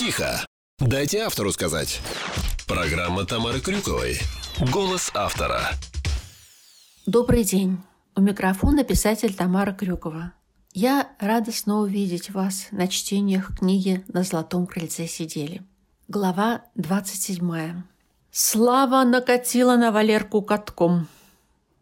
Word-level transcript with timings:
Тихо. 0.00 0.46
Дайте 0.78 1.18
автору 1.18 1.52
сказать. 1.52 2.00
Программа 2.66 3.26
Тамары 3.26 3.60
Крюковой. 3.60 4.18
Голос 4.72 5.10
автора. 5.12 5.60
Добрый 7.04 7.44
день. 7.44 7.76
У 8.16 8.22
микрофона 8.22 8.82
писатель 8.82 9.34
Тамара 9.34 9.72
Крюкова. 9.72 10.32
Я 10.72 11.10
рада 11.18 11.52
снова 11.52 11.84
видеть 11.84 12.30
вас 12.30 12.68
на 12.70 12.88
чтениях 12.88 13.54
книги 13.58 14.02
«На 14.08 14.22
золотом 14.22 14.66
крыльце 14.66 15.06
сидели». 15.06 15.62
Глава 16.08 16.62
27. 16.76 17.82
Слава 18.30 19.04
накатила 19.04 19.76
на 19.76 19.92
Валерку 19.92 20.40
катком. 20.40 21.08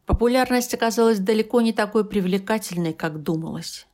Популярность 0.06 0.74
оказалась 0.74 1.20
далеко 1.20 1.60
не 1.60 1.72
такой 1.72 2.04
привлекательной, 2.04 2.94
как 2.94 3.22
думалось. 3.22 3.86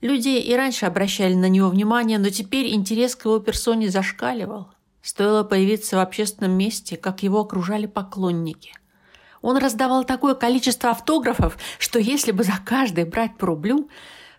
Люди 0.00 0.28
и 0.28 0.54
раньше 0.54 0.86
обращали 0.86 1.34
на 1.34 1.48
него 1.48 1.68
внимание, 1.68 2.18
но 2.18 2.30
теперь 2.30 2.72
интерес 2.72 3.14
к 3.14 3.26
его 3.26 3.38
персоне 3.38 3.90
зашкаливал. 3.90 4.68
Стоило 5.02 5.44
появиться 5.44 5.96
в 5.96 6.00
общественном 6.00 6.52
месте, 6.52 6.96
как 6.96 7.22
его 7.22 7.40
окружали 7.40 7.86
поклонники. 7.86 8.72
Он 9.42 9.56
раздавал 9.56 10.04
такое 10.04 10.34
количество 10.34 10.90
автографов, 10.90 11.58
что 11.78 11.98
если 11.98 12.32
бы 12.32 12.44
за 12.44 12.54
каждый 12.64 13.04
брать 13.04 13.36
по 13.36 13.46
рублю, 13.46 13.88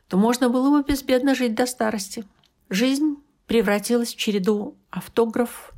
то 0.07 0.17
можно 0.17 0.49
было 0.49 0.69
бы 0.69 0.83
безбедно 0.83 1.35
жить 1.35 1.55
до 1.55 1.65
старости. 1.65 2.23
Жизнь 2.69 3.17
превратилась 3.47 4.13
в 4.13 4.17
череду 4.17 4.75
автографов 4.89 5.73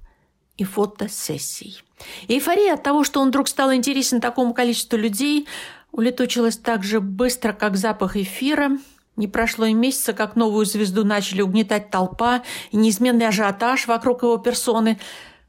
и 0.58 0.64
фотосессий. 0.64 1.84
Эйфория 2.28 2.74
от 2.74 2.84
того, 2.84 3.04
что 3.04 3.22
он 3.22 3.30
вдруг 3.30 3.48
стал 3.48 3.74
интересен 3.74 4.22
такому 4.22 4.54
количеству 4.54 4.98
людей, 4.98 5.48
улетучилась 5.92 6.58
так 6.58 6.84
же 6.84 7.00
быстро, 7.02 7.52
как 7.54 7.76
запах 7.76 8.16
эфира– 8.16 8.78
не 9.16 9.28
прошло 9.28 9.66
и 9.66 9.74
месяца, 9.74 10.14
как 10.14 10.36
новую 10.36 10.66
звезду 10.66 11.04
начали 11.04 11.42
угнетать 11.42 11.90
толпа 11.90 12.44
и 12.72 12.78
неизменный 12.78 13.28
ажиотаж 13.28 13.88
вокруг 13.88 14.24
его 14.24 14.38
персоны. 14.38 15.00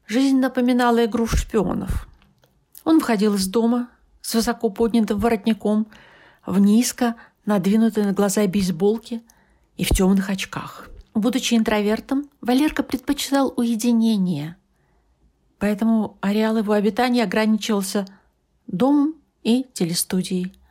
Жизнь 0.07 0.39
напоминала 0.39 1.05
игру 1.05 1.25
шпионов. 1.25 2.07
Он 2.83 2.99
входил 2.99 3.33
из 3.35 3.47
дома 3.47 3.89
с 4.21 4.35
высоко 4.35 4.69
поднятым 4.69 5.19
воротником, 5.19 5.87
в 6.45 6.59
низко 6.59 7.15
надвинутой 7.45 8.05
на 8.05 8.13
глаза 8.13 8.45
бейсболке 8.45 9.21
и 9.77 9.83
в 9.83 9.89
темных 9.89 10.29
очках. 10.29 10.89
Будучи 11.15 11.55
интровертом, 11.55 12.29
Валерка 12.41 12.83
предпочитал 12.83 13.51
уединение. 13.55 14.57
Поэтому 15.57 16.17
ареал 16.21 16.57
его 16.57 16.73
обитания 16.73 17.23
ограничивался 17.23 18.05
домом 18.67 19.15
и 19.41 19.65
телестудией– 19.73 20.53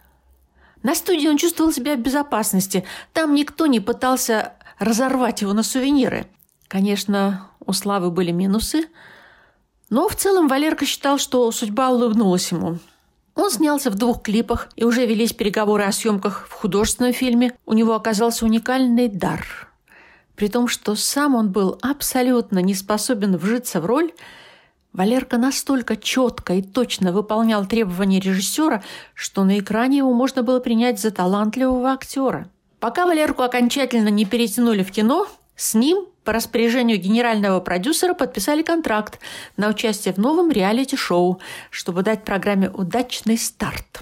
на 0.85 0.95
студии 0.95 1.27
он 1.27 1.39
чувствовал 1.39 1.73
себя 1.73 1.97
в 1.97 2.01
безопасности. 2.01 2.85
Там 3.15 3.35
никто 3.35 3.67
не 3.67 3.81
пытался 3.81 4.53
разорвать 4.79 5.41
его 5.41 5.55
на 5.55 5.63
сувениры. 5.63 6.27
Конечно, 6.69 7.49
у 7.65 7.73
Славы 7.73 8.11
были 8.11 8.33
минусы, 8.33 8.85
но 9.89 10.09
в 10.09 10.15
целом 10.15 10.47
Валерка 10.47 10.85
считал, 10.85 11.19
что 11.19 11.51
судьба 11.53 11.91
улыбнулась 11.91 12.53
ему. 12.53 12.79
Он 13.35 13.51
снялся 13.51 13.91
в 13.91 13.95
двух 13.95 14.23
клипах, 14.23 14.69
и 14.77 14.85
уже 14.85 15.07
велись 15.07 15.33
переговоры 15.33 15.85
о 15.85 15.93
съемках 15.93 16.47
в 16.49 16.53
художественном 16.53 17.15
фильме. 17.15 17.55
У 17.65 17.73
него 17.73 17.95
оказался 17.95 18.45
уникальный 18.45 19.09
дар. 19.09 19.45
При 20.37 20.49
том, 20.49 20.69
что 20.69 20.95
сам 20.97 21.35
он 21.35 21.51
был 21.51 21.79
абсолютно 21.81 22.59
не 22.59 22.75
способен 22.75 23.37
вжиться 23.37 23.81
в 23.81 23.87
роль– 23.87 24.13
Валерка 24.95 25.39
настолько 25.39 25.97
четко 25.97 26.55
и 26.55 26.63
точно 26.63 27.11
выполнял 27.13 27.67
требования 27.67 28.21
режиссера, 28.21 28.85
что 29.13 29.43
на 29.43 29.59
экране 29.59 29.99
его 29.99 30.15
можно 30.15 30.45
было 30.45 30.61
принять 30.61 31.01
за 31.01 31.11
талантливого 31.11 31.91
актера. 31.91 32.49
Пока 32.79 33.05
Валерку 33.05 33.43
окончательно 33.43 34.09
не 34.09 34.25
перетянули 34.25 34.85
в 34.85 34.93
кино, 34.93 35.27
с 35.57 35.75
ним 35.75 36.07
по 36.23 36.33
распоряжению 36.33 36.99
генерального 36.99 37.59
продюсера 37.59 38.15
подписали 38.15 38.63
контракт 38.63 39.19
на 39.57 39.69
участие 39.69 40.15
в 40.15 40.19
новом 40.19 40.53
реалити-шоу, 40.53 41.41
чтобы 41.71 42.03
дать 42.03 42.25
программе 42.25 42.71
удачный 42.71 43.37
старт. 43.37 44.01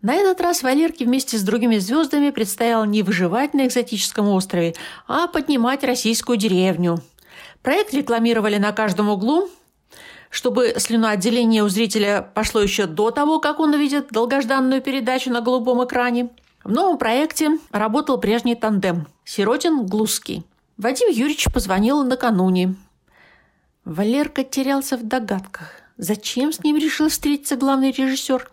На 0.00 0.14
этот 0.14 0.40
раз 0.40 0.62
Валерке 0.62 1.04
вместе 1.04 1.36
с 1.36 1.42
другими 1.42 1.76
звездами 1.76 2.30
предстояло 2.30 2.84
не 2.84 3.02
выживать 3.02 3.52
на 3.52 3.66
экзотическом 3.66 4.28
острове, 4.28 4.74
а 5.06 5.26
поднимать 5.26 5.84
российскую 5.84 6.38
деревню. 6.38 7.02
Проект 7.62 7.92
рекламировали 7.92 8.56
на 8.56 8.72
каждом 8.72 9.10
углу, 9.10 9.50
чтобы 10.30 10.74
слюноотделение 10.78 11.62
у 11.64 11.68
зрителя 11.68 12.22
пошло 12.34 12.62
еще 12.62 12.86
до 12.86 13.10
того, 13.10 13.40
как 13.40 13.58
он 13.58 13.74
увидит 13.74 14.08
долгожданную 14.10 14.80
передачу 14.80 15.30
на 15.30 15.40
голубом 15.40 15.84
экране. 15.84 16.30
В 16.64 16.70
новом 16.70 16.98
проекте 16.98 17.58
работал 17.72 18.18
прежний 18.18 18.54
тандем– 18.54 19.08
Сиротин-Глузский. 19.24 20.44
Вадим 20.76 21.08
Юрьевич 21.08 21.52
позвонил 21.52 22.04
накануне. 22.04 22.76
Валерка 23.84 24.44
терялся 24.44 24.96
в 24.96 25.06
догадках. 25.06 25.72
Зачем 25.96 26.52
с 26.52 26.62
ним 26.62 26.76
решил 26.76 27.08
встретиться 27.08 27.56
главный 27.56 27.90
режиссер? 27.90 28.50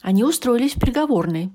Они 0.00 0.24
устроились 0.24 0.74
в 0.74 0.80
переговорной. 0.80 1.52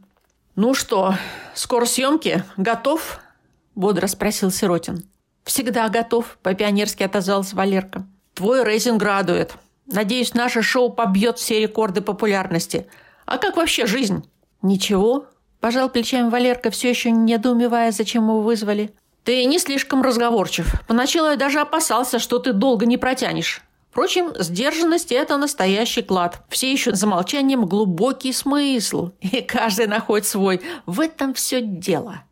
«Ну 0.56 0.74
что, 0.74 1.16
скоро 1.56 1.86
съемки? 1.86 2.44
Готов?»– 2.58 3.20
бодро 3.76 4.08
спросил 4.08 4.52
Сиротин. 4.52 5.06
«Всегда 5.44 5.88
готов»,– 5.90 6.38
по-пионерски 6.44 7.04
отозвался 7.04 7.56
Валерка. 7.56 8.06
Твой 8.40 8.64
рейтинг 8.64 9.04
радует. 9.04 9.56
Надеюсь, 9.86 10.34
наше 10.34 10.62
шоу 10.62 10.90
побьет 10.90 11.40
все 11.40 11.60
рекорды 11.60 12.00
популярности. 12.00 12.88
А 13.26 13.38
как 13.38 13.58
вообще 13.58 13.86
жизнь? 13.86 14.24
Ничего. 14.62 15.26
Пожал 15.60 15.90
плечами 15.90 16.30
Валерка, 16.30 16.72
все 16.72 16.90
еще 16.90 17.12
недоумевая, 17.12 17.92
зачем 17.92 18.24
его 18.24 18.40
вызвали. 18.40 18.94
Ты 19.26 19.44
не 19.44 19.60
слишком 19.60 20.02
разговорчив. 20.02 20.74
Поначалу 20.88 21.32
я 21.32 21.36
даже 21.36 21.60
опасался, 21.60 22.18
что 22.18 22.40
ты 22.40 22.54
долго 22.54 22.86
не 22.86 22.96
протянешь. 22.98 23.62
Впрочем, 23.92 24.32
сдержанность– 24.40 25.12
это 25.12 25.36
настоящий 25.36 26.02
клад. 26.02 26.42
Все 26.48 26.72
ищут 26.72 26.96
за 26.96 27.08
молчанием 27.08 27.66
глубокий 27.66 28.32
смысл. 28.32 29.12
И 29.20 29.42
каждый 29.42 29.88
находит 29.88 30.26
свой. 30.26 30.62
В 30.86 31.02
этом 31.02 31.34
все 31.34 31.60
дело. 31.60 32.24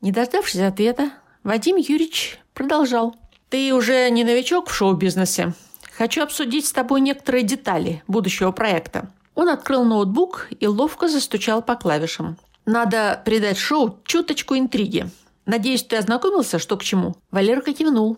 Не 0.00 0.10
дождавшись 0.10 0.60
ответа, 0.62 1.12
Вадим 1.44 1.76
Юрьевич 1.76 2.40
продолжал. 2.52 3.14
Ты 3.52 3.74
уже 3.74 4.08
не 4.08 4.24
новичок 4.24 4.70
в 4.70 4.74
шоу-бизнесе. 4.74 5.52
Хочу 5.98 6.22
обсудить 6.22 6.64
с 6.64 6.72
тобой 6.72 7.02
некоторые 7.02 7.44
детали 7.44 8.02
будущего 8.08 8.50
проекта. 8.50 9.10
Он 9.34 9.50
открыл 9.50 9.84
ноутбук 9.84 10.48
и 10.58 10.66
ловко 10.66 11.06
застучал 11.06 11.60
по 11.60 11.76
клавишам. 11.76 12.38
Надо 12.64 13.20
придать 13.26 13.58
шоу 13.58 13.98
чуточку 14.04 14.56
интриги. 14.56 15.10
Надеюсь, 15.44 15.82
ты 15.82 15.96
ознакомился, 15.96 16.58
что 16.58 16.78
к 16.78 16.82
чему? 16.82 17.14
Валерка 17.30 17.74
кивнул. 17.74 18.16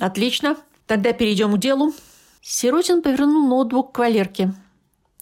Отлично. 0.00 0.56
Тогда 0.88 1.12
перейдем 1.12 1.52
к 1.52 1.58
делу. 1.58 1.94
Сиротин 2.40 3.02
повернул 3.02 3.46
ноутбук 3.46 3.92
к 3.92 3.98
Валерке. 4.00 4.52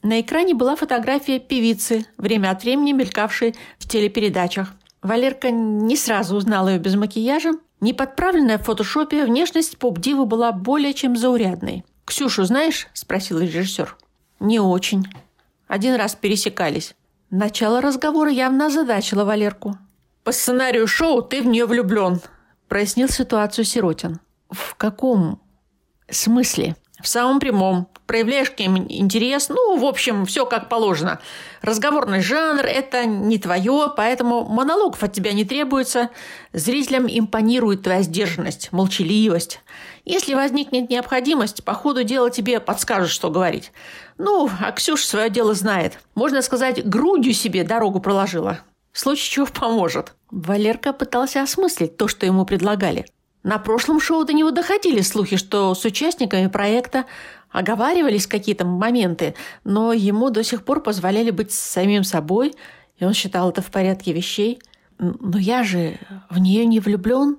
На 0.02 0.22
экране 0.22 0.54
была 0.54 0.74
фотография 0.74 1.38
певицы, 1.38 2.06
время 2.16 2.50
от 2.50 2.62
времени 2.62 2.92
мелькавшей 2.92 3.54
в 3.78 3.86
телепередачах. 3.86 4.72
Валерка 5.02 5.50
не 5.50 5.96
сразу 5.96 6.34
узнал 6.36 6.66
ее 6.66 6.78
без 6.78 6.94
макияжа, 6.94 7.52
Неподправленная 7.80 8.58
в 8.58 8.64
фотошопе 8.64 9.24
внешность 9.24 9.78
поп-дивы 9.78 10.26
была 10.26 10.52
более 10.52 10.94
чем 10.94 11.16
заурядной. 11.16 11.84
«Ксюшу 12.04 12.44
знаешь?»– 12.44 12.88
спросил 12.92 13.38
режиссер. 13.38 13.96
«Не 14.38 14.60
очень. 14.60 15.06
Один 15.70 15.94
раз 15.94 16.16
пересекались. 16.16 16.96
Начало 17.30 17.80
разговора 17.80 18.30
явно 18.30 18.66
озадачило 18.66 19.24
Валерку. 19.24 19.78
«По 20.24 20.32
сценарию 20.32 20.88
шоу 20.88 21.22
ты 21.22 21.42
в 21.42 21.46
нее 21.46 21.64
влюблен»,– 21.64 22.20
прояснил 22.68 23.08
ситуацию 23.08 23.64
Сиротин. 23.64 24.18
«В 24.50 24.74
каком 24.74 25.40
смысле?» 26.10 26.74
В 27.02 27.08
самом 27.08 27.40
прямом. 27.40 27.88
Проявляешь 28.06 28.50
к 28.50 28.58
ним 28.58 28.86
интерес. 28.88 29.48
Ну, 29.48 29.76
в 29.76 29.84
общем, 29.84 30.26
все 30.26 30.44
как 30.44 30.68
положено. 30.68 31.20
Разговорный 31.62 32.20
жанр– 32.20 32.64
это 32.64 33.04
не 33.04 33.38
твое, 33.38 33.92
поэтому 33.96 34.44
монологов 34.44 35.02
от 35.02 35.12
тебя 35.12 35.32
не 35.32 35.44
требуется. 35.44 36.10
Зрителям 36.52 37.06
импонирует 37.08 37.82
твоя 37.82 38.02
сдержанность, 38.02 38.72
молчаливость. 38.72 39.60
Если 40.04 40.34
возникнет 40.34 40.90
необходимость, 40.90 41.64
по 41.64 41.74
ходу 41.74 42.02
дела 42.02 42.30
тебе 42.30 42.58
подскажут, 42.58 43.10
что 43.10 43.30
говорить. 43.30 43.72
Ну, 44.18 44.50
а 44.60 44.72
Ксюша 44.72 45.06
свое 45.06 45.30
дело 45.30 45.54
знает. 45.54 46.00
Можно 46.14 46.42
сказать, 46.42 46.84
грудью 46.84 47.32
себе 47.32 47.64
дорогу 47.64 48.00
проложила. 48.00 48.58
В 48.92 48.98
случае 48.98 49.30
чего 49.30 49.46
поможет. 49.46 50.14
Валерка 50.30 50.92
пытался 50.92 51.42
осмыслить 51.42 51.96
то, 51.96 52.08
что 52.08 52.26
ему 52.26 52.44
предлагали– 52.44 53.06
на 53.42 53.58
прошлом 53.58 54.00
шоу 54.00 54.24
до 54.24 54.32
него 54.32 54.50
доходили 54.50 55.00
слухи, 55.00 55.36
что 55.36 55.74
с 55.74 55.84
участниками 55.84 56.48
проекта 56.48 57.06
оговаривались 57.50 58.26
какие-то 58.26 58.64
моменты, 58.64 59.34
но 59.64 59.92
ему 59.92 60.30
до 60.30 60.44
сих 60.44 60.64
пор 60.64 60.82
позволяли 60.82 61.30
быть 61.30 61.52
самим 61.52 62.04
собой, 62.04 62.54
и 62.98 63.04
он 63.04 63.14
считал 63.14 63.50
это 63.50 63.62
в 63.62 63.70
порядке 63.70 64.12
вещей. 64.12 64.60
«Но 64.98 65.38
я 65.38 65.64
же 65.64 65.98
в 66.28 66.38
нее 66.38 66.66
не 66.66 66.78
влюблен». 66.78 67.38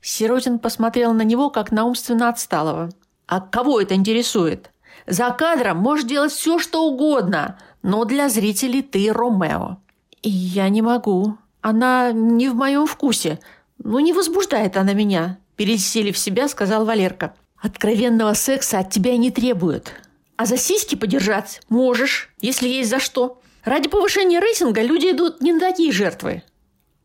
Сиротин 0.00 0.58
посмотрел 0.58 1.12
на 1.12 1.22
него, 1.22 1.50
как 1.50 1.70
на 1.70 1.84
умственно 1.84 2.28
отсталого. 2.28 2.90
«А 3.28 3.40
кого 3.40 3.80
это 3.80 3.94
интересует? 3.94 4.72
За 5.06 5.30
кадром 5.30 5.78
можешь 5.78 6.04
делать 6.04 6.32
все, 6.32 6.58
что 6.58 6.84
угодно, 6.84 7.58
но 7.82 8.04
для 8.04 8.28
зрителей 8.28 8.82
ты 8.82 9.12
Ромео». 9.12 9.78
И 10.22 10.28
«Я 10.28 10.68
не 10.68 10.82
могу. 10.82 11.38
Она 11.60 12.10
не 12.10 12.48
в 12.48 12.56
моем 12.56 12.86
вкусе. 12.86 13.38
Ну, 13.88 14.00
не 14.00 14.12
возбуждает 14.12 14.76
она 14.76 14.94
меня. 14.94 15.38
пересилив 15.54 16.18
себя, 16.18 16.48
сказал 16.48 16.84
Валерка. 16.84 17.36
Откровенного 17.56 18.34
секса 18.34 18.80
от 18.80 18.90
тебя 18.90 19.16
не 19.16 19.30
требуют. 19.30 19.92
А 20.34 20.44
за 20.44 20.56
сиськи 20.56 20.96
подержать 20.96 21.60
можешь, 21.68 22.34
если 22.40 22.66
есть 22.68 22.90
за 22.90 22.98
что. 22.98 23.40
Ради 23.64 23.88
повышения 23.88 24.40
рейтинга 24.40 24.82
люди 24.82 25.12
идут 25.12 25.40
не 25.40 25.52
на 25.52 25.60
такие 25.60 25.92
жертвы. 25.92 26.42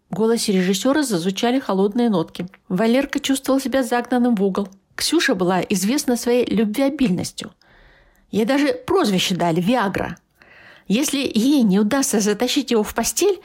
В 0.09 0.15
голосе 0.15 0.53
режиссера 0.53 1.03
зазвучали 1.03 1.59
холодные 1.59 2.09
нотки. 2.09 2.47
Валерка 2.67 3.19
чувствовал 3.19 3.59
себя 3.59 3.83
загнанным 3.83 4.33
в 4.33 4.43
угол. 4.43 4.67
Ксюша 4.95 5.35
была 5.35 5.61
известна 5.69 6.17
своей 6.17 6.51
любвеобильностью. 6.51 7.53
Ей 8.31 8.45
даже 8.45 8.73
прозвище 8.73 9.35
дали 9.35 9.61
«Виагра». 9.61 10.17
Если 10.87 11.19
ей 11.19 11.61
не 11.61 11.79
удастся 11.79 12.19
затащить 12.19 12.71
его 12.71 12.81
в 12.81 12.95
постель, 12.95 13.39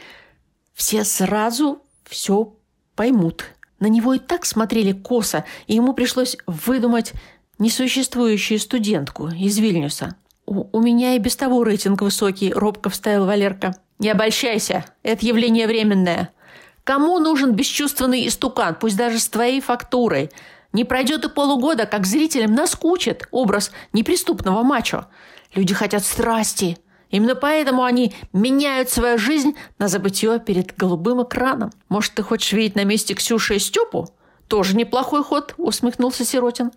все 0.72 1.04
сразу 1.04 1.82
все 2.02 2.55
поймут. 2.96 3.44
На 3.78 3.86
него 3.86 4.14
и 4.14 4.18
так 4.18 4.44
смотрели 4.46 4.92
косо, 4.92 5.44
и 5.66 5.74
ему 5.74 5.92
пришлось 5.92 6.36
выдумать 6.46 7.12
несуществующую 7.58 8.58
студентку 8.58 9.28
из 9.28 9.58
Вильнюса. 9.58 10.16
«У, 10.46 10.80
меня 10.80 11.14
и 11.14 11.18
без 11.18 11.36
того 11.36 11.64
рейтинг 11.64 12.02
высокий»,– 12.02 12.52
робко 12.54 12.88
вставил 12.88 13.26
Валерка. 13.26 13.76
«Не 13.98 14.10
обольщайся, 14.10 14.84
это 15.02 15.26
явление 15.26 15.66
временное. 15.66 16.30
Кому 16.84 17.18
нужен 17.18 17.52
бесчувственный 17.52 18.28
истукан, 18.28 18.76
пусть 18.76 18.96
даже 18.96 19.18
с 19.18 19.28
твоей 19.28 19.60
фактурой? 19.60 20.30
Не 20.72 20.84
пройдет 20.84 21.24
и 21.24 21.28
полугода, 21.28 21.84
как 21.84 22.06
зрителям 22.06 22.54
наскучит 22.54 23.26
образ 23.32 23.72
неприступного 23.92 24.62
мачо. 24.62 25.06
Люди 25.54 25.74
хотят 25.74 26.04
страсти, 26.04 26.78
Именно 27.10 27.34
поэтому 27.34 27.84
они 27.84 28.14
меняют 28.32 28.90
свою 28.90 29.18
жизнь 29.18 29.54
на 29.78 29.88
забытье 29.88 30.40
перед 30.40 30.76
голубым 30.76 31.22
экраном. 31.22 31.70
Может, 31.88 32.14
ты 32.14 32.22
хочешь 32.22 32.52
видеть 32.52 32.76
на 32.76 32.84
месте 32.84 33.14
Ксюши 33.14 33.56
и 33.56 33.58
Степу? 33.58 34.08
Тоже 34.48 34.76
неплохой 34.76 35.22
ход, 35.22 35.54
усмехнулся 35.56 36.24
Сиротин. 36.24 36.72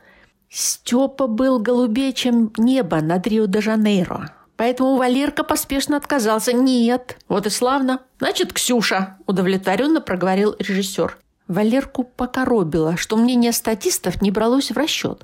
Степа 0.50 1.28
был 1.28 1.60
голубее, 1.60 2.14
чем 2.14 2.52
небо 2.58 3.02
над 3.02 3.28
Рио-де-Жанейро. 3.28 4.34
Поэтому 4.60 4.98
Валерка 4.98 5.46
поспешно 5.46 5.96
отказался. 5.96 6.52
«Нет». 6.52 7.18
«Вот 7.30 7.46
и 7.46 7.50
славно. 7.50 8.02
Значит, 8.18 8.52
Ксюша»,– 8.52 9.18
удовлетворенно 9.26 10.02
проговорил 10.02 10.54
режиссер. 10.60 11.18
Валерку 11.48 12.04
покоробило, 12.04 12.98
что 12.98 13.16
мнение 13.16 13.54
статистов 13.54 14.22
не 14.22 14.32
бралось 14.32 14.72
в 14.72 14.78
расчет. 14.78 15.24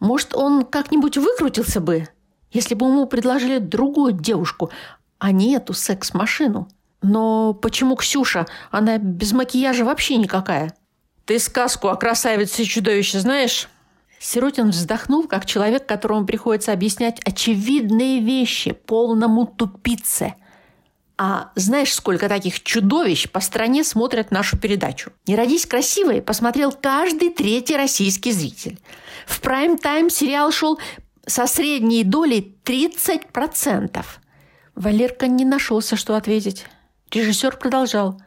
Может, 0.00 0.34
он 0.34 0.64
как-нибудь 0.64 1.16
выкрутился 1.16 1.80
бы? 1.80 2.08
Если 2.50 2.74
бы 2.74 2.86
ему 2.86 3.06
предложили 3.06 3.58
другую 3.58 4.12
девушку, 4.12 4.70
а 5.18 5.32
не 5.32 5.54
эту 5.54 5.74
секс-машину. 5.74 6.68
Но 7.02 7.54
почему 7.54 7.96
Ксюша? 7.96 8.46
Она 8.70 8.98
без 8.98 9.32
макияжа 9.32 9.84
вообще 9.84 10.16
никакая. 10.16 10.74
Ты 11.24 11.38
сказку 11.38 11.88
о 11.88 11.96
красавице 11.96 12.62
и 12.62 12.66
чудовище 12.66 13.20
знаешь? 13.20 13.68
Сиротин 14.18 14.70
вздохнул, 14.70 15.28
как 15.28 15.46
человек, 15.46 15.86
которому 15.86 16.26
приходится 16.26 16.72
объяснять 16.72 17.20
очевидные 17.20 18.20
вещи 18.20 18.72
полному 18.72 19.46
тупице. 19.46 20.34
А 21.20 21.50
знаешь, 21.56 21.92
сколько 21.92 22.28
таких 22.28 22.62
чудовищ 22.62 23.28
по 23.28 23.40
стране 23.40 23.82
смотрят 23.82 24.30
нашу 24.30 24.56
передачу? 24.56 25.10
«Не 25.26 25.34
родись 25.34 25.66
красивой» 25.66 26.22
посмотрел 26.22 26.70
каждый 26.72 27.30
третий 27.30 27.76
российский 27.76 28.30
зритель. 28.30 28.78
В 29.26 29.40
прайм-тайм 29.40 30.10
сериал 30.10 30.52
шел 30.52 30.78
со 31.28 31.46
средней 31.46 32.04
долей 32.04 32.56
30%. 32.64 34.04
Валерка 34.74 35.26
не 35.26 35.44
нашелся, 35.44 35.96
что 35.96 36.16
ответить. 36.16 36.66
Режиссер 37.10 37.56
продолжал. 37.56 38.20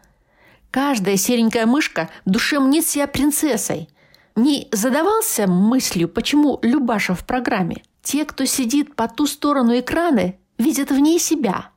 Каждая 0.70 1.18
серенькая 1.18 1.66
мышка 1.66 2.10
в 2.26 2.30
душе 2.30 2.60
мнит 2.60 2.88
себя 2.88 3.08
принцессой. 3.08 3.90
Не 4.36 4.70
задавался 4.72 5.48
мыслью, 5.48 6.08
почему 6.08 6.60
Любаша 6.62 7.14
в 7.14 7.26
программе? 7.26 7.84
Те, 8.02 8.26
кто 8.26 8.46
сидит 8.46 8.96
по 8.96 9.08
ту 9.08 9.28
сторону 9.28 9.78
экрана, 9.78 10.36
видят 10.58 10.92
в 10.92 10.98
ней 10.98 11.20
себя. 11.20 11.70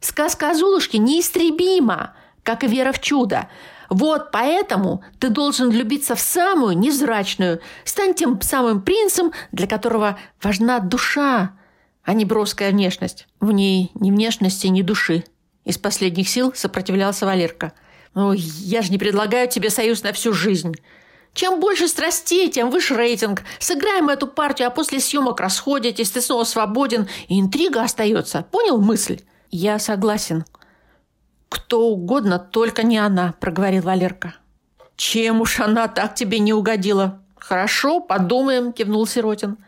Сказка 0.00 0.50
о 0.50 0.54
Золушке 0.54 0.98
неистребима, 0.98 2.14
как 2.42 2.62
и 2.62 2.68
вера 2.68 2.92
в 2.92 3.00
чудо. 3.00 3.48
Вот 3.90 4.30
поэтому 4.32 5.02
ты 5.18 5.28
должен 5.28 5.70
влюбиться 5.70 6.14
в 6.14 6.20
самую 6.20 6.76
незрачную. 6.78 7.60
Стань 7.84 8.14
тем 8.14 8.40
самым 8.40 8.82
принцем, 8.82 9.32
для 9.52 9.66
которого 9.66 10.18
важна 10.42 10.80
душа, 10.80 11.52
а 12.02 12.12
не 12.12 12.24
броская 12.24 12.70
внешность. 12.70 13.26
В 13.40 13.52
ней 13.52 13.90
ни 13.94 14.10
внешности, 14.10 14.66
ни 14.68 14.82
души. 14.82 15.24
Из 15.64 15.78
последних 15.78 16.28
сил 16.28 16.52
сопротивлялся 16.54 17.26
Валерка. 17.26 17.72
Ой, 18.14 18.38
я 18.38 18.82
же 18.82 18.90
не 18.90 18.98
предлагаю 18.98 19.48
тебе 19.48 19.68
союз 19.68 20.02
на 20.02 20.12
всю 20.12 20.32
жизнь. 20.32 20.74
Чем 21.34 21.60
больше 21.60 21.86
страстей, 21.86 22.48
тем 22.48 22.70
выше 22.70 22.94
рейтинг. 22.94 23.42
Сыграем 23.58 24.08
эту 24.08 24.26
партию, 24.26 24.68
а 24.68 24.70
после 24.70 25.00
съемок 25.00 25.38
расходитесь, 25.38 26.10
ты 26.10 26.22
снова 26.22 26.44
свободен, 26.44 27.08
и 27.28 27.38
интрига 27.38 27.82
остается. 27.82 28.46
Понял 28.50 28.80
мысль? 28.80 29.20
Я 29.50 29.78
согласен, 29.78 30.46
«Кто 31.48 31.88
угодно, 31.88 32.38
только 32.38 32.82
не 32.82 32.98
она»,– 32.98 33.34
проговорил 33.40 33.82
Валерка. 33.82 34.34
«Чем 34.96 35.40
уж 35.40 35.60
она 35.60 35.88
так 35.88 36.14
тебе 36.14 36.38
не 36.38 36.52
угодила?» 36.52 37.22
«Хорошо, 37.36 38.00
подумаем»,– 38.00 38.72
кивнул 38.74 39.06
Сиротин. 39.06 39.58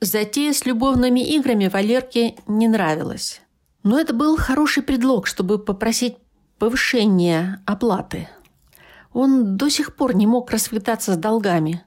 Затея 0.00 0.52
с 0.52 0.66
любовными 0.66 1.20
играми 1.20 1.68
Валерке 1.68 2.36
не 2.46 2.68
нравилась. 2.68 3.40
Но 3.82 3.98
это 3.98 4.12
был 4.12 4.36
хороший 4.36 4.82
предлог, 4.82 5.26
чтобы 5.26 5.58
попросить 5.58 6.16
повышения 6.58 7.62
оплаты. 7.64 8.28
Он 9.12 9.56
до 9.56 9.70
сих 9.70 9.96
пор 9.96 10.14
не 10.14 10.26
мог 10.26 10.50
рассветаться 10.50 11.14
с 11.14 11.16
долгами. 11.16 11.82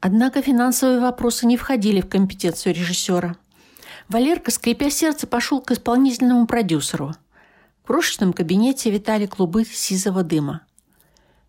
Однако 0.00 0.42
финансовые 0.42 1.00
вопросы 1.00 1.46
не 1.46 1.56
входили 1.56 2.00
в 2.00 2.08
компетенцию 2.08 2.74
режиссера. 2.74 3.36
Валерка, 4.08 4.52
скрипя 4.52 4.90
сердце, 4.90 5.26
пошел 5.26 5.60
к 5.60 5.72
исполнительному 5.72 6.46
продюсеру– 6.46 7.14
крошечном 7.82 8.32
кабинете 8.32 8.90
витали 8.90 9.26
клубы 9.26 9.64
сизого 9.64 10.22
дыма. 10.22 10.62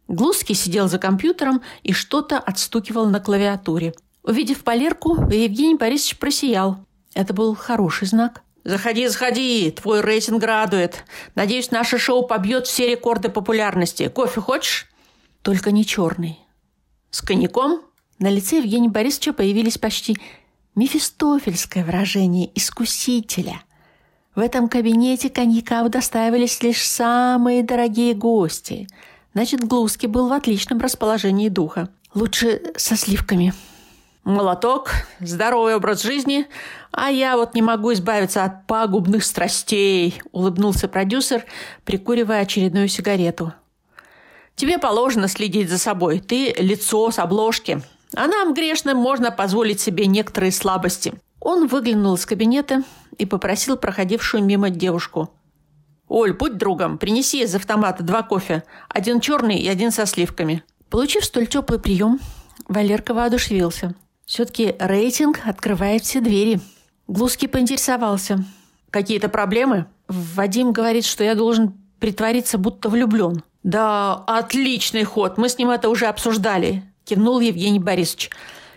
Глузский 0.08 0.56
сидел 0.56 0.90
за 0.90 1.00
компьютером 1.00 1.62
и 1.84 1.94
что-то 1.94 2.38
отстукивал 2.38 3.10
на 3.10 3.20
клавиатуре. 3.20 3.94
Увидев 4.24 4.64
Полерку, 4.64 5.16
Евгений 5.32 5.76
Борисович 5.76 6.18
просиял. 6.18 6.86
Это 7.14 7.34
был 7.34 7.56
хороший 7.56 8.08
знак. 8.08 8.44
«Заходи, 8.64 9.08
заходи, 9.08 9.72
твой 9.72 10.02
рейтинг 10.02 10.44
радует. 10.44 11.04
Надеюсь, 11.34 11.72
наше 11.72 11.98
шоу 11.98 12.28
побьет 12.28 12.68
все 12.68 12.88
рекорды 12.88 13.30
популярности. 13.30 14.08
Кофе 14.08 14.40
хочешь?» 14.40 14.88
«Только 15.42 15.72
не 15.72 15.86
черный». 15.86 16.40
«С 17.10 17.22
коньяком?» 17.22 17.82
На 18.20 18.30
лице 18.30 18.58
Евгения 18.58 18.90
Борисовича 18.90 19.34
появились 19.34 19.80
почти 19.80 20.18
мефистофельское 20.76 21.84
выражение 21.84 22.52
искусителя– 22.54 23.64
в 24.36 24.40
этом 24.40 24.70
кабинете 24.70 25.30
коньяка 25.30 25.84
удостаивались 25.84 26.64
лишь 26.64 26.86
самые 26.86 27.64
дорогие 27.64 28.14
гости. 28.14 28.88
Значит, 29.34 29.64
Глузский 29.64 30.08
был 30.08 30.30
в 30.30 30.34
отличном 30.34 30.80
расположении 30.80 31.50
духа. 31.50 31.90
Лучше 32.14 32.62
со 32.78 32.96
сливками. 32.96 33.54
Молоток, 34.24 34.92
здоровый 35.20 35.76
образ 35.76 36.04
жизни, 36.04 36.48
а 36.92 37.10
я 37.10 37.36
вот 37.36 37.56
не 37.56 37.62
могу 37.62 37.92
избавиться 37.94 38.44
от 38.44 38.68
пагубных 38.68 39.24
страстей, 39.24 40.22
улыбнулся 40.32 40.88
продюсер, 40.88 41.44
прикуривая 41.86 42.42
очередную 42.42 42.88
сигарету. 42.88 43.54
Тебе 44.56 44.78
положено 44.78 45.28
следить 45.28 45.70
за 45.70 45.78
собой. 45.78 46.20
Ты 46.20 46.54
лицо 46.58 47.10
с 47.10 47.20
обложки. 47.20 47.82
А 48.16 48.28
нам, 48.28 48.54
грешным, 48.54 48.98
можно 48.98 49.32
позволить 49.32 49.80
себе 49.80 50.06
некоторые 50.06 50.52
слабости. 50.52 51.14
Он 51.42 51.68
выглянул 51.68 52.14
из 52.14 52.26
кабинета 52.26 52.84
и 53.18 53.26
попросил 53.26 53.76
проходившую 53.76 54.44
мимо 54.44 54.70
девушку. 54.70 55.34
«Оль, 56.08 56.34
будь 56.34 56.58
другом, 56.58 56.98
принеси 56.98 57.42
из 57.44 57.56
автомата 57.56 58.04
два 58.04 58.22
кофе. 58.22 58.64
Один 58.88 59.20
черный 59.20 59.58
и 59.58 59.68
один 59.68 59.92
со 59.92 60.06
сливками». 60.06 60.64
Получив 60.90 61.26
столь 61.26 61.48
теплый 61.48 61.80
прием, 61.80 62.20
Валерка 62.68 63.14
воодушевился. 63.14 63.96
Все-таки 64.26 64.76
рейтинг 64.78 65.40
открывает 65.46 66.04
все 66.04 66.22
двери. 66.22 66.60
Глузский 67.08 67.48
поинтересовался. 67.48 68.44
«Какие-то 68.92 69.30
проблемы?» 69.30 69.88
Вадим 70.08 70.74
говорит, 70.74 71.06
что 71.06 71.24
я 71.24 71.34
должен 71.34 71.74
притвориться, 72.00 72.58
будто 72.58 72.90
влюблен. 72.90 73.44
«Да, 73.64 74.16
отличный 74.28 75.06
ход. 75.06 75.38
Мы 75.38 75.50
с 75.50 75.58
ним 75.58 75.70
это 75.70 75.90
уже 75.90 76.08
обсуждали»,– 76.08 76.84
кивнул 77.06 77.40
Евгений 77.40 77.80
Борисович. 77.80 78.30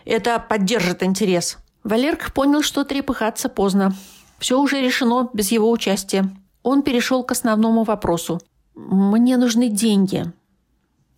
«Это 0.04 0.38
поддержит 0.38 1.02
интерес». 1.02 1.59
Валерка 1.84 2.32
понял, 2.32 2.62
что 2.62 2.84
трепыхаться 2.84 3.48
поздно. 3.48 3.94
Все 4.38 4.58
уже 4.58 4.80
решено 4.80 5.28
без 5.32 5.52
его 5.52 5.70
участия. 5.70 6.28
Он 6.62 6.82
перешел 6.82 7.22
к 7.22 7.32
основному 7.32 7.84
вопросу. 7.84 8.40
«Мне 8.74 9.36
нужны 9.36 9.68
деньги». 9.68 10.32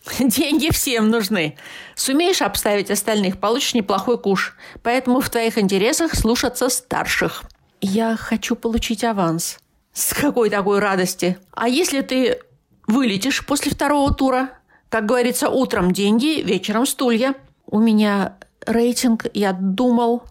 «Деньги 0.18 0.70
всем 0.70 1.08
нужны. 1.08 1.56
Сумеешь 1.94 2.42
обставить 2.42 2.90
остальных, 2.90 3.38
получишь 3.38 3.74
неплохой 3.74 4.18
куш. 4.18 4.56
Поэтому 4.82 5.20
в 5.20 5.30
твоих 5.30 5.56
интересах 5.56 6.14
слушаться 6.14 6.68
старших». 6.68 7.44
«Я 7.80 8.16
хочу 8.16 8.56
получить 8.56 9.04
аванс». 9.04 9.58
«С 9.92 10.12
какой 10.12 10.50
такой 10.50 10.80
радости? 10.80 11.38
А 11.52 11.68
если 11.68 12.02
ты 12.02 12.40
вылетишь 12.86 13.46
после 13.46 13.72
второго 13.72 14.12
тура? 14.12 14.50
Как 14.88 15.06
говорится, 15.06 15.48
утром 15.48 15.92
деньги, 15.92 16.42
вечером 16.42 16.86
стулья. 16.86 17.34
У 17.66 17.78
меня 17.80 18.36
рейтинг, 18.66 19.26
я 19.32 19.52
думал, 19.52 20.22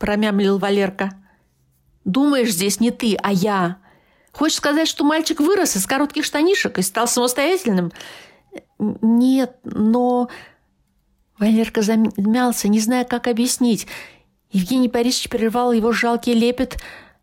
промямлил 0.00 0.58
Валерка. 0.58 1.12
Думаешь, 2.04 2.50
здесь 2.50 2.80
не 2.80 2.90
ты, 2.90 3.16
а 3.22 3.30
я. 3.30 3.76
Хочешь 4.32 4.56
сказать, 4.56 4.88
что 4.88 5.04
мальчик 5.04 5.38
вырос 5.38 5.76
из 5.76 5.86
коротких 5.86 6.24
штанишек 6.24 6.78
и 6.78 6.82
стал 6.82 7.06
самостоятельным? 7.06 7.92
Нет, 8.78 9.56
но... 9.62 10.28
Валерка 11.38 11.82
замялся, 11.82 12.68
не 12.68 12.80
зная, 12.80 13.04
как 13.04 13.28
объяснить. 13.28 13.86
Евгений 14.50 14.88
Борисович 14.88 15.30
прервал 15.30 15.72
его 15.72 15.92
жалкий 15.92 16.34
лепет, 16.34 16.76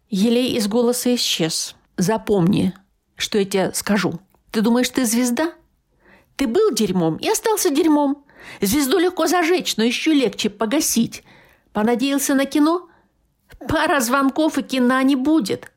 елей 0.10 0.56
из 0.56 0.68
голоса 0.68 1.14
исчез. 1.16 1.76
«Запомни, 1.98 2.74
что 3.16 3.40
я 3.40 3.46
тебе 3.46 3.74
скажу. 3.74 4.20
Ты 4.52 4.62
думаешь, 4.62 4.90
ты 4.90 5.06
звезда? 5.06 5.52
Ты 6.36 6.48
был 6.48 6.72
дерьмом 6.72 7.18
и 7.18 7.28
остался 7.28 7.70
дерьмом. 7.70 8.24
Звезду 8.62 9.00
легко 9.00 9.28
зажечь, 9.28 9.78
но 9.78 9.84
еще 9.84 10.14
легче 10.14 10.50
погасить. 10.50 11.24
Понадеялся 11.78 12.34
на 12.34 12.46
кино? 12.46 12.90
Пара 13.70 14.00
звонков 14.00 14.58
и 14.58 14.64
кино 14.64 15.00
не 15.02 15.16
будет. 15.16 15.72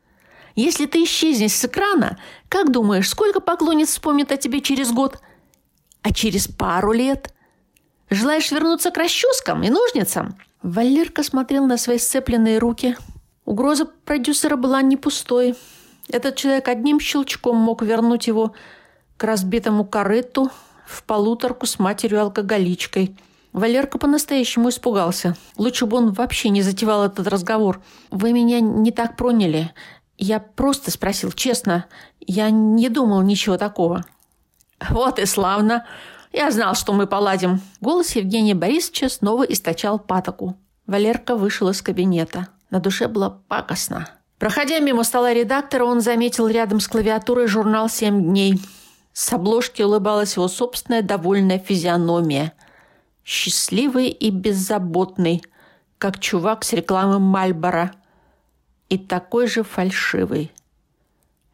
Если 0.54 0.86
ты 0.86 1.04
исчезнешь 1.04 1.52
с 1.52 1.66
экрана, 1.66 2.18
как 2.48 2.72
думаешь, 2.72 3.06
сколько 3.06 3.40
поклонниц 3.40 3.90
вспомнит 3.90 4.32
о 4.32 4.38
тебе 4.38 4.62
через 4.62 4.92
год? 4.92 5.20
А 6.00 6.10
через 6.10 6.48
пару 6.48 6.92
лет? 6.92 7.34
Желаешь 8.08 8.50
вернуться 8.50 8.90
к 8.90 8.96
расческам 8.96 9.62
и 9.62 9.68
ножницам?» 9.68 10.38
Валерка 10.62 11.22
смотрел 11.22 11.66
на 11.66 11.76
свои 11.76 11.98
сцепленные 11.98 12.56
руки. 12.56 12.96
Угроза 13.44 13.84
продюсера 13.84 14.56
была 14.56 14.80
не 14.80 14.96
пустой. 14.96 15.54
Этот 16.08 16.34
человек 16.36 16.66
одним 16.68 16.98
щелчком 16.98 17.58
мог 17.58 17.82
вернуть 17.82 18.26
его 18.26 18.54
к 19.18 19.24
разбитому 19.24 19.84
корыту 19.84 20.50
в 20.86 21.02
полуторку 21.02 21.66
с 21.66 21.78
матерью-алкоголичкой. 21.78 23.14
Валерка 23.52 23.98
по-настоящему 23.98 24.68
испугался. 24.68 25.36
Лучше 25.56 25.86
бы 25.86 25.96
он 25.96 26.12
вообще 26.12 26.50
не 26.50 26.62
затевал 26.62 27.04
этот 27.04 27.26
разговор. 27.26 27.82
«Вы 28.10 28.32
меня 28.32 28.60
не 28.60 28.92
так 28.92 29.16
проняли. 29.16 29.72
Я 30.18 30.38
просто 30.38 30.90
спросил, 30.90 31.32
честно. 31.32 31.86
Я 32.20 32.50
не 32.50 32.88
думал 32.88 33.22
ничего 33.22 33.56
такого». 33.56 34.04
«Вот 34.88 35.18
и 35.18 35.26
славно. 35.26 35.86
Я 36.32 36.50
знал, 36.50 36.74
что 36.74 36.92
мы 36.92 37.06
поладим». 37.06 37.60
Голос 37.80 38.14
Евгения 38.14 38.54
Борисовича 38.54 39.08
снова 39.08 39.42
источал 39.42 39.98
патоку. 39.98 40.56
Валерка 40.86 41.34
вышел 41.34 41.68
из 41.68 41.82
кабинета. 41.82 42.48
На 42.70 42.80
душе 42.80 43.08
было 43.08 43.42
пакостно. 43.48 44.08
Проходя 44.38 44.78
мимо 44.78 45.04
стола 45.04 45.34
редактора, 45.34 45.84
он 45.84 46.00
заметил 46.00 46.46
рядом 46.46 46.80
с 46.80 46.88
клавиатурой 46.88 47.46
журнал 47.46 47.88
«Семь 47.88 48.22
дней». 48.22 48.60
С 49.12 49.32
обложки 49.32 49.82
улыбалась 49.82 50.36
его 50.36 50.48
собственная 50.48 51.02
довольная 51.02 51.58
физиономия. 51.58 52.54
Счастливый 53.32 54.08
и 54.08 54.30
беззаботный, 54.30 55.40
как 55.98 56.18
чувак 56.18 56.64
с 56.64 56.72
рекламы 56.72 57.20
Мальбора– 57.20 57.92
и 58.88 58.98
такой 58.98 59.46
же 59.46 59.62
фальшивый. 59.62 60.50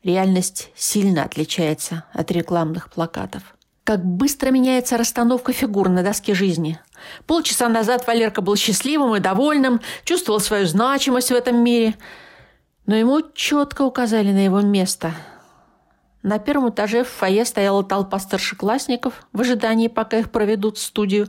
Реальность 0.03 0.71
сильно 0.75 1.25
отличается 1.25 2.05
от 2.15 2.31
рекламных 2.31 2.89
плакатов. 2.89 3.43
Как 3.85 4.03
быстро 4.03 4.51
меняется 4.51 4.97
расстановка 4.97 5.53
фигур 5.53 5.91
на 5.91 6.03
доске 6.03 6.33
жизни. 6.33 6.81
Полчаса 7.27 7.69
назад 7.69 8.07
Валерка 8.07 8.41
был 8.41 8.57
счастливым 8.57 9.15
и 9.15 9.21
довольным, 9.21 9.83
чувствовал 10.05 10.41
свою 10.41 10.65
значимость 10.65 11.31
в 11.31 11.35
этом 11.35 11.63
мире. 11.63 11.95
Но 12.87 12.97
ему 12.97 13.21
четко 13.35 13.83
указали 13.83 14.33
на 14.33 14.43
его 14.47 14.63
место. 14.63 15.13
На 16.23 16.39
первом 16.39 16.71
этаже 16.71 17.05
в 17.05 17.09
фойе 17.09 17.45
стояла 17.45 17.85
толпа 17.85 18.19
старшеклассников 18.19 19.27
в 19.35 19.43
ожидании, 19.43 19.89
пока 19.89 20.17
их 20.19 20.31
проведут 20.33 20.79
в 20.79 20.83
студию 20.83 21.29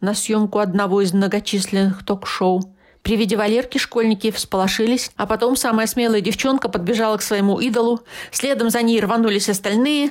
на 0.00 0.14
съемку 0.14 0.58
одного 0.58 1.00
из 1.00 1.12
многочисленных 1.12 2.04
ток-шоу. 2.04 2.74
При 3.02 3.16
виде 3.16 3.36
Валерки 3.36 3.78
школьники 3.78 4.30
всполошились, 4.30 5.12
а 5.16 5.26
потом 5.26 5.54
самая 5.56 5.86
смелая 5.86 6.20
девчонка 6.20 6.68
подбежала 6.68 7.16
к 7.16 7.22
своему 7.22 7.60
идолу. 7.60 8.00
Следом 8.32 8.68
за 8.68 8.82
ней 8.82 9.00
рванулись 9.00 9.48
остальные. 9.48 10.10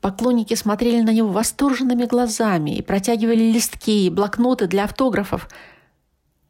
Поклонники 0.00 0.54
смотрели 0.54 1.00
на 1.00 1.12
него 1.12 1.28
восторженными 1.28 2.04
глазами 2.04 2.76
и 2.76 2.82
протягивали 2.82 3.50
листки 3.50 4.06
и 4.06 4.10
блокноты 4.10 4.66
для 4.66 4.84
автографов. 4.84 5.48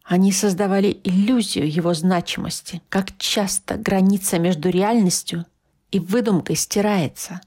Они 0.04 0.30
создавали 0.30 1.00
иллюзию 1.04 1.70
его 1.70 1.94
значимости, 1.94 2.82
как 2.88 3.16
часто 3.16 3.76
граница 3.76 4.38
между 4.38 4.68
реальностью 4.68 5.46
и 5.90 5.98
выдумкой 5.98 6.56
стирается. 6.56 7.40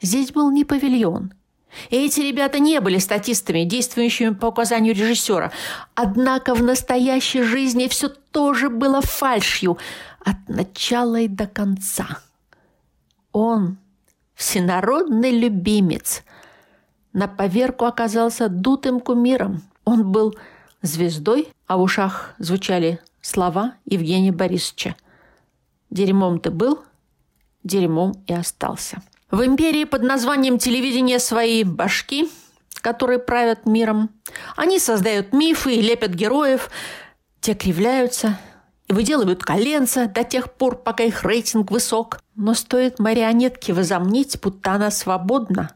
Здесь 0.00 0.32
был 0.32 0.50
не 0.50 0.64
павильон– 0.64 1.34
эти 1.90 2.20
ребята 2.20 2.58
не 2.58 2.80
были 2.80 2.98
статистами, 2.98 3.64
действующими 3.64 4.34
по 4.34 4.46
указанию 4.46 4.94
режиссера. 4.94 5.52
Однако 5.94 6.54
в 6.54 6.62
настоящей 6.62 7.42
жизни 7.42 7.88
все 7.88 8.08
тоже 8.08 8.70
было 8.70 9.00
фальшью 9.00 9.78
от 10.24 10.36
начала 10.48 11.20
и 11.20 11.28
до 11.28 11.46
конца. 11.46 12.20
Он, 13.32 13.78
всенародный 14.34 15.30
любимец, 15.30 16.22
на 17.12 17.28
поверку 17.28 17.84
оказался 17.84 18.48
дутым 18.48 19.00
кумиром. 19.00 19.62
Он 19.84 20.10
был 20.10 20.34
звездой, 20.82 21.48
а 21.66 21.76
в 21.76 21.82
ушах 21.82 22.34
звучали 22.38 23.00
слова 23.20 23.74
Евгения 23.84 24.32
Борисовича. 24.32 24.96
«Дерьмом 25.90 26.40
ты 26.40 26.50
был, 26.50 26.82
дерьмом 27.62 28.14
и 28.26 28.32
остался». 28.32 29.02
В 29.34 29.44
империи 29.44 29.82
под 29.82 30.04
названием 30.04 30.58
телевидения 30.58 31.18
свои 31.18 31.64
башки, 31.64 32.30
которые 32.80 33.18
правят 33.18 33.66
миром. 33.66 34.10
Они 34.54 34.78
создают 34.78 35.32
мифы 35.32 35.74
и 35.74 35.82
лепят 35.82 36.12
героев. 36.12 36.70
Те 37.40 37.54
кривляются 37.56 38.38
и 38.86 38.92
выделывают 38.92 39.42
коленца 39.42 40.06
до 40.06 40.22
тех 40.22 40.52
пор, 40.52 40.76
пока 40.76 41.02
их 41.02 41.24
рейтинг 41.24 41.72
высок. 41.72 42.20
Но 42.36 42.54
стоит 42.54 43.00
марионетке 43.00 43.72
возомнить, 43.72 44.40
будто 44.40 44.70
она 44.70 44.92
свободна, 44.92 45.74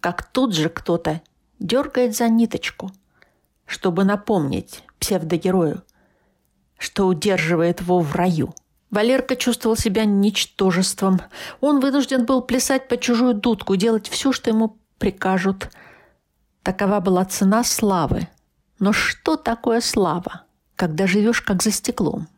как 0.00 0.22
тут 0.22 0.54
же 0.54 0.70
кто-то 0.70 1.20
дергает 1.58 2.16
за 2.16 2.30
ниточку, 2.30 2.90
чтобы 3.66 4.04
напомнить 4.04 4.82
псевдогерою, 4.98 5.82
что 6.78 7.06
удерживает 7.06 7.82
его 7.82 8.00
в 8.00 8.14
раю– 8.14 8.54
Валерка 8.90 9.36
чувствовал 9.36 9.76
себя 9.76 10.04
ничтожеством. 10.04 11.20
Он 11.60 11.80
вынужден 11.80 12.24
был 12.24 12.40
плясать 12.42 12.88
под 12.88 13.00
чужую 13.00 13.34
дудку, 13.34 13.76
делать 13.76 14.08
все, 14.08 14.32
что 14.32 14.50
ему 14.50 14.78
прикажут. 14.98 15.70
Такова 16.62 17.00
была 17.00 17.24
цена 17.24 17.64
славы. 17.64 18.28
Но 18.78 18.92
что 18.92 19.36
такое 19.36 19.80
слава, 19.80 20.42
когда 20.76 21.06
живешь 21.06 21.42
как 21.42 21.62
за 21.62 21.70
стеклом? 21.70 22.28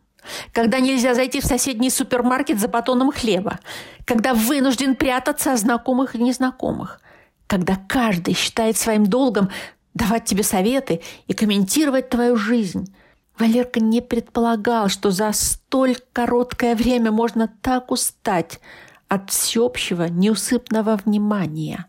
Когда 0.53 0.81
нельзя 0.81 1.15
зайти 1.15 1.41
в 1.41 1.47
соседний 1.47 1.91
супермаркет 1.91 2.59
за 2.59 2.69
батоном 2.69 3.13
хлеба? 3.13 3.59
Когда 4.05 4.35
вынужден 4.35 4.97
прятаться 4.97 5.53
от 5.53 5.61
знакомых 5.61 6.15
и 6.15 6.23
незнакомых? 6.23 7.01
Когда 7.47 7.77
каждый 7.89 8.35
считает 8.35 8.77
своим 8.77 9.07
долгом 9.07 9.51
давать 9.95 10.25
тебе 10.25 10.43
советы 10.43 11.01
и 11.27 11.33
комментировать 11.33 12.11
твою 12.11 12.37
жизнь? 12.37 12.95
Валерка 13.41 13.81
не 13.81 14.03
предполагал, 14.03 14.89
что 14.89 15.11
за 15.11 15.33
столь 15.33 15.97
короткое 16.13 16.77
время 16.77 17.11
можно 17.11 17.49
так 17.63 17.91
устать 17.91 18.61
от 19.09 19.31
всеобщего 19.31 20.05
неусыпного 20.05 21.01
внимания. 21.03 21.87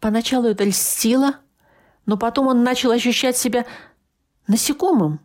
Поначалу 0.00 0.48
это 0.48 0.64
льстило, 0.64 1.36
но 2.04 2.16
потом 2.16 2.48
он 2.48 2.64
начал 2.64 2.90
ощущать 2.90 3.36
себя 3.36 3.64
насекомым 4.48 5.20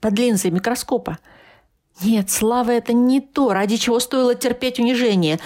под 0.00 0.16
линзой 0.16 0.52
микроскопа. 0.52 1.18
Нет, 2.00 2.30
слава– 2.30 2.70
это 2.72 2.92
не 2.92 3.20
то, 3.20 3.52
ради 3.52 3.76
чего 3.78 3.98
стоило 3.98 4.36
терпеть 4.36 4.78
унижение. 4.78 5.40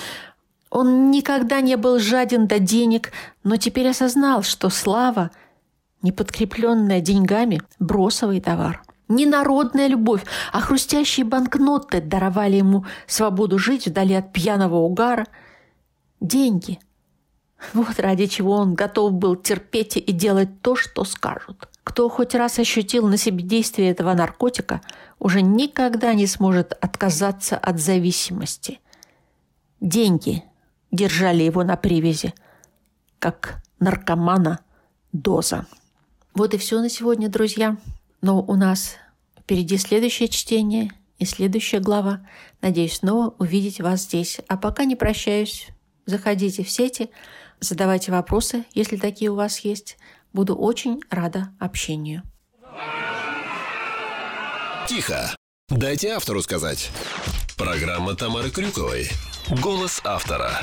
Он 0.68 1.10
никогда 1.10 1.62
не 1.62 1.76
был 1.78 1.98
жаден 1.98 2.46
до 2.46 2.58
денег, 2.58 3.12
но 3.44 3.56
теперь 3.56 3.88
осознал, 3.88 4.42
что 4.42 4.68
слава, 4.68 5.30
не 6.02 6.12
подкрепленная 6.12 7.00
деньгами, 7.00 7.62
бросовый 7.78 8.42
товар– 8.42 8.82
не 9.14 9.26
народная 9.26 9.86
любовь, 9.86 10.24
а 10.52 10.60
хрустящие 10.60 11.24
банкноты 11.24 12.00
даровали 12.00 12.56
ему 12.56 12.86
свободу 13.06 13.58
жить 13.58 13.86
вдали 13.86 14.14
от 14.14 14.32
пьяного 14.32 14.76
угара. 14.76 15.26
Деньги. 16.20 16.78
Вот 17.72 17.98
ради 17.98 18.26
чего 18.26 18.56
он 18.56 18.74
готов 18.74 19.12
был 19.12 19.36
терпеть 19.36 19.96
и 19.96 20.12
делать 20.12 20.60
то, 20.62 20.74
что 20.76 21.04
скажут. 21.04 21.68
Кто 21.84 22.08
хоть 22.08 22.34
раз 22.34 22.58
ощутил 22.58 23.08
на 23.08 23.16
себе 23.16 23.42
действие 23.42 23.90
этого 23.90 24.14
наркотика, 24.14 24.80
уже 25.18 25.42
никогда 25.42 26.14
не 26.14 26.26
сможет 26.26 26.72
отказаться 26.72 27.56
от 27.56 27.80
зависимости. 27.80 28.80
Деньги 29.80 30.44
держали 30.90 31.42
его 31.42 31.64
на 31.64 31.76
привязи, 31.76 32.34
как 33.18 33.62
наркомана 33.80 34.60
доза. 35.12 35.66
Вот 36.34 36.54
и 36.54 36.58
все 36.58 36.80
на 36.80 36.88
сегодня, 36.88 37.28
друзья. 37.28 37.76
Но 38.20 38.40
у 38.40 38.54
нас 38.54 38.96
впереди 39.42 39.76
следующее 39.76 40.28
чтение 40.28 40.90
и 41.18 41.24
следующая 41.24 41.80
глава. 41.80 42.26
Надеюсь 42.60 42.96
снова 42.96 43.34
увидеть 43.38 43.80
вас 43.80 44.02
здесь. 44.02 44.40
А 44.48 44.56
пока 44.56 44.84
не 44.84 44.96
прощаюсь. 44.96 45.68
Заходите 46.06 46.64
в 46.64 46.70
сети, 46.70 47.10
Задавайте 47.62 48.10
вопросы, 48.10 48.64
если 48.74 48.96
такие 48.96 49.30
у 49.30 49.36
вас 49.36 49.60
есть. 49.60 49.96
Буду 50.32 50.56
очень 50.56 51.00
рада 51.10 51.52
общению. 51.60 52.22
Тихо. 54.88 55.36
Дайте 55.68 56.08
автору 56.08 56.42
сказать. 56.42 56.90
Программа 57.56 58.16
Тамары 58.16 58.50
Крюковой. 58.50 59.08
Голос 59.62 60.00
автора. 60.02 60.58